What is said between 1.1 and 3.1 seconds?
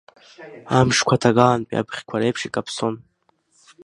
ҭагалантәи абӷьқәа реиԥш икаԥсон.